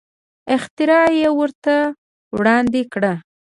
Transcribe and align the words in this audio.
اختراع 0.55 1.07
یې 1.19 1.29
ورته 1.39 1.75
وړاندې 2.35 2.81
کړه. 2.93 3.13